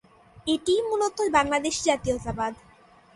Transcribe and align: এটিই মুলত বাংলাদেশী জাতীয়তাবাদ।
এটিই 0.47 0.81
মুলত 0.89 1.17
বাংলাদেশী 1.31 1.81
জাতীয়তাবাদ। 1.83 2.53